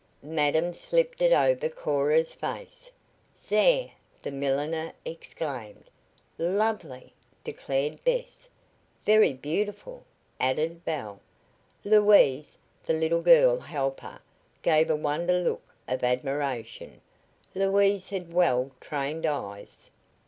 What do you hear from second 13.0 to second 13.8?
girl